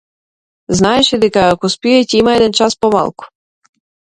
Знаеше 0.77 1.19
дека 1.25 1.43
ако 1.49 1.71
спие, 1.73 2.01
ќе 2.07 2.23
има 2.23 2.33
еден 2.39 2.59
час 2.61 2.79
помалку. 2.87 3.33